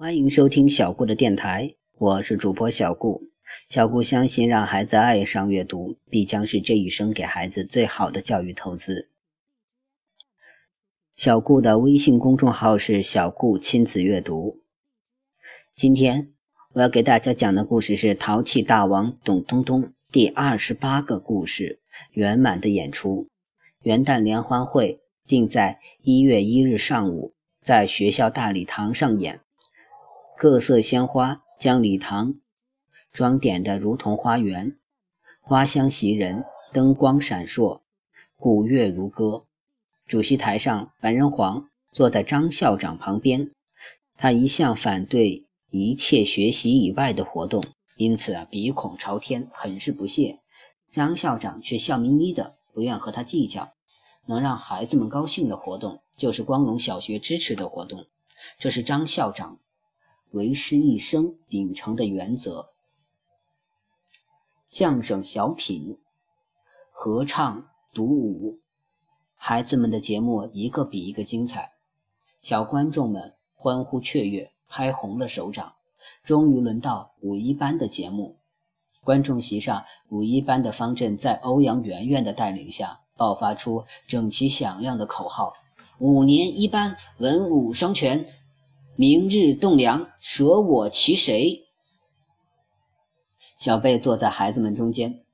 [0.00, 3.24] 欢迎收听小顾的电台，我是主播小顾。
[3.68, 9.10] 小顾相信，让孩子爱上阅读，必将是这一生给孩子最好的教育投资。
[11.16, 14.62] 小顾的微信公众号是“小顾亲子阅读”。
[15.76, 16.32] 今天
[16.72, 21.78] 我要给大家讲的故事是《淘气大王董东东》第二十八个故事
[22.12, 23.28] 圆满的演出。
[23.82, 29.40] 元旦联欢会定在一月一日上午，在学校大礼堂上演。
[30.40, 32.36] 各色鲜花将礼堂
[33.12, 34.78] 装点得如同花园，
[35.42, 37.82] 花香袭人，灯光闪烁，
[38.38, 39.44] 鼓乐如歌。
[40.06, 43.50] 主席台上，白仁煌坐在张校长旁边，
[44.16, 47.62] 他一向反对一切学习以外的活动，
[47.98, 50.38] 因此啊鼻孔朝天，很是不屑。
[50.90, 53.74] 张校长却笑眯眯的，不愿和他计较。
[54.24, 58.06] 能让孩子们高兴的活动，就是光荣小学支持的活动，
[58.58, 59.58] 这是张校长。
[60.30, 62.66] 为师一生秉承的原则。
[64.68, 65.98] 相声、小品、
[66.92, 68.60] 合唱、独舞，
[69.34, 71.72] 孩子们的节目一个比一个精彩，
[72.40, 75.74] 小观众们欢呼雀跃，拍红了手掌。
[76.24, 78.36] 终于轮到五一班的节目，
[79.02, 85.52] 观众席上，五一班的方阵在欧阳媛媛的带领下，爆发出整齐响亮的口号
[85.98, 88.26] ：“五年一班，文武双全。”
[89.00, 91.64] 明日栋梁，舍我其谁？
[93.56, 95.24] 小贝坐在孩子们中间，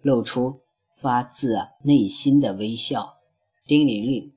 [0.00, 0.62] 露出
[0.96, 3.16] 发自内心的微笑。
[3.66, 4.32] 丁玲玲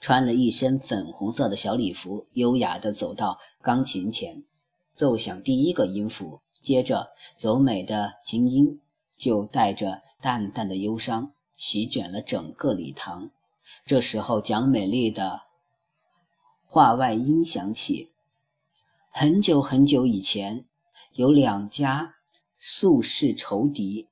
[0.00, 4.44] 穿了一身粉红色的小礼服，优雅地走到钢琴前，
[4.94, 6.40] 奏响第一个音符。
[6.62, 8.80] 接着，柔美的琴音
[9.18, 13.30] 就带着淡淡的忧伤，席卷了整个礼堂。
[13.84, 15.42] 这时候，蒋美丽的。
[16.72, 18.12] 话外音响起。
[19.10, 20.64] 很久很久以前，
[21.12, 22.14] 有两家
[22.56, 24.08] 宿世仇敌，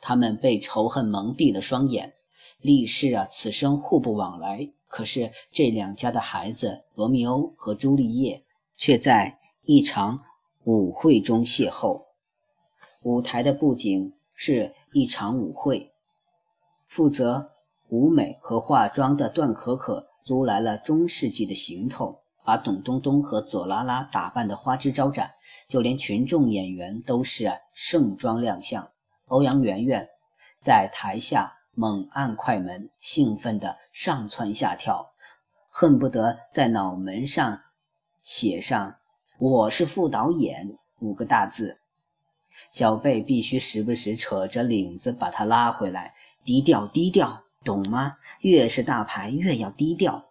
[0.00, 2.14] 他们被仇恨蒙蔽了双眼，
[2.60, 4.70] 立誓啊，此生互不往来。
[4.86, 8.44] 可是这两家的孩子罗密欧和朱丽叶，
[8.76, 10.22] 却在一场
[10.62, 12.04] 舞会中邂逅。
[13.02, 15.90] 舞台的布景是一场舞会，
[16.86, 17.50] 负责
[17.88, 20.07] 舞美和化妆的段可可。
[20.24, 25.32] 租来了中世纪的行头，把董东东和左拉拉打扮得花枝招展，
[25.68, 28.90] 就连群众演员都是盛装亮相。
[29.26, 30.08] 欧阳媛媛
[30.58, 35.12] 在台下猛按快门，兴奋地上蹿下跳，
[35.68, 37.60] 恨不得在脑门上
[38.20, 38.96] 写上
[39.38, 41.78] “我是副导演”五个大字。
[42.72, 46.14] 小贝必须时不时扯着领子把他拉回来，
[46.44, 47.44] 低调低调。
[47.64, 48.16] 懂吗？
[48.40, 50.26] 越是大牌，越要低调。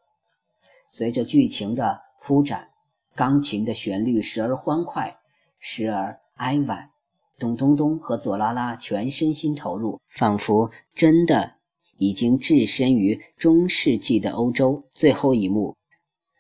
[0.89, 2.69] 随着剧情的铺展，
[3.15, 5.17] 钢琴的旋律时而欢快，
[5.59, 6.89] 时而哀婉。
[7.37, 11.57] 董东东和左拉拉全身心投入，仿佛真的
[11.97, 14.85] 已经置身于中世纪的欧洲。
[14.95, 15.75] 最后一幕，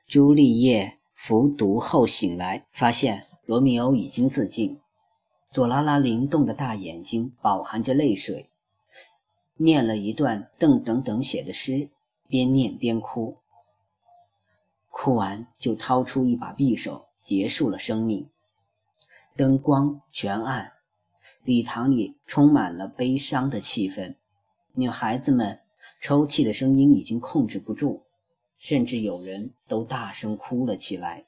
[0.07, 4.79] 朱丽叶服毒后醒来，发现罗密欧已经自尽。
[5.51, 8.49] 左拉拉灵动的大眼睛饱含着泪水。
[9.57, 11.89] 念了一段邓等等写的诗，
[12.27, 13.37] 边念边哭，
[14.89, 18.29] 哭完就掏出一把匕首，结束了生命。
[19.35, 20.73] 灯光全暗，
[21.43, 24.15] 礼堂里充满了悲伤的气氛。
[24.73, 25.59] 女孩子们
[25.99, 28.03] 抽泣的声音已经控制不住，
[28.59, 31.25] 甚至有人都大声哭了起来。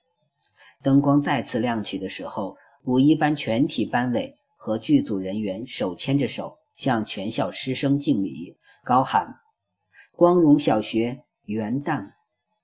[0.84, 6.59] 灯光再次亮起的时候，五一班全体班委和剧组人员手牵着手。
[6.80, 9.36] 向全校师生敬礼，高喊
[10.16, 12.14] ：“光荣小学元旦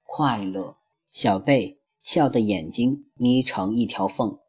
[0.06, 0.78] 快乐！”
[1.12, 4.40] 小贝笑得眼睛眯成一条缝。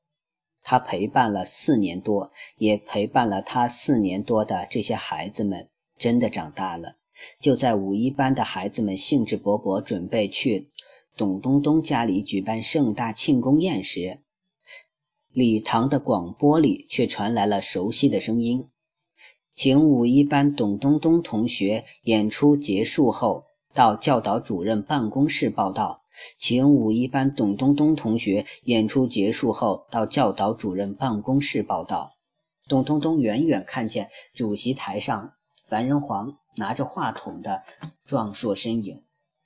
[0.62, 6.94] 他陪伴了四年多，也陪伴了他四年多的这些孩子们，真的长大了。
[7.41, 10.71] 就在五一班的孩子们兴致勃勃准备去
[11.16, 14.21] 董东东家里举办盛大庆功宴时，
[15.33, 18.69] 礼堂的广播里却传来了熟悉的声音。
[19.56, 26.03] 请五一班董东东同学演出结束后到教导主任办公室报到。
[26.38, 32.10] 请五一班董东东同学演出结束后到教导主任办公室报到。
[32.68, 35.32] 董东东远远看见主席台上
[35.64, 37.62] 樊仁煌拿着话筒的
[38.04, 39.04] 壮硕身影，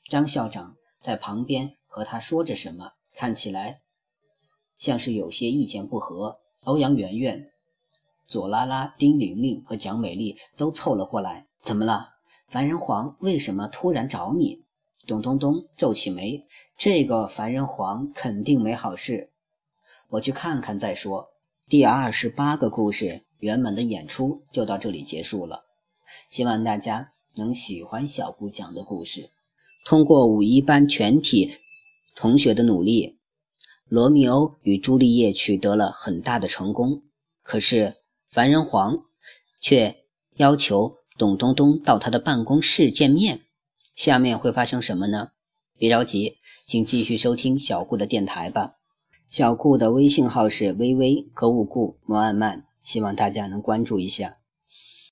[0.09, 3.81] 张校长在旁边和他说着什么，看起来
[4.77, 6.41] 像是有些意见不合。
[6.65, 7.53] 欧阳媛媛。
[8.31, 11.49] 左拉拉、丁玲玲和蒋美丽都凑了过来。
[11.61, 12.09] 怎么了？
[12.49, 14.65] 樊仁皇为什么突然找你？
[15.07, 16.47] 董东东皱起眉
[16.79, 19.31] ：“这个凡人皇肯定没好事，
[20.09, 21.31] 我去看看再说。”
[21.69, 25.65] 第二十八个故事圆满的演出就到这里结束了，
[26.29, 29.31] 希望大家能喜欢小顾讲的故事。
[29.85, 31.59] 通过五一班全体
[32.15, 33.07] 同学的努力，
[33.89, 37.03] 《罗密欧与朱丽叶》取得了很大的成功。
[37.43, 37.97] 可是
[38.31, 39.07] 凡人皇
[39.61, 40.05] 却
[40.37, 43.41] 要求董东东到他的办公室见面。
[43.97, 45.33] 下面会发生什么呢？
[45.77, 48.75] 别着急，请继续收听小顾的电台吧。
[49.29, 54.40] 小顾的微信号是微微可五顾莫按慢，希望大家能关注一下。